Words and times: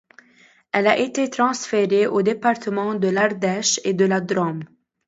Elle 0.71 0.87
a 0.87 0.97
été 0.97 1.29
transférée 1.29 2.07
aux 2.07 2.23
départements 2.23 2.95
de 2.95 3.07
l'Ardèche 3.07 3.79
et 3.83 3.93
de 3.93 4.05
la 4.05 4.19
Drôme. 4.19 4.63